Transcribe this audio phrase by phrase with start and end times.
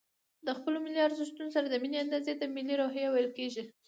[0.45, 3.63] د خپلو ملي ارزښتونو سره د ميني اندازې ته ملي روحيه ويل کېږي.